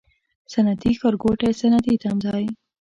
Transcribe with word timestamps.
صنعتي 0.51 0.91
ښارګوټی، 0.99 1.49
صنعتي 1.59 1.93
تمځای 2.03 2.45